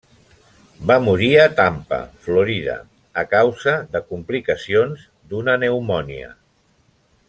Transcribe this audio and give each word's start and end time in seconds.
Va 0.91 0.95
morir 1.07 1.29
a 1.41 1.43
Tampa, 1.59 1.99
Florida, 2.27 2.79
a 3.25 3.27
causa 3.37 3.77
de 3.95 4.05
complicacions 4.09 5.07
d'una 5.35 5.59
pneumònia. 5.63 6.37